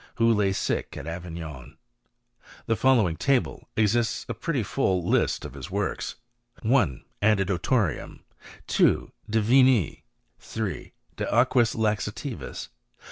[0.15, 1.77] who lay sick at Avignon.
[2.65, 6.15] The fol* lowing table exhibits a pretty full list of his works:
[6.63, 7.05] 1.
[7.21, 8.21] Antidotorium.
[8.65, 9.11] 2.
[9.29, 10.01] De Vinis.
[10.39, 10.93] 3.
[11.17, 12.69] De Aquis Laxativis.